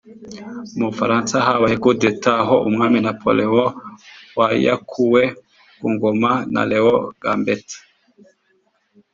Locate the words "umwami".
2.67-2.97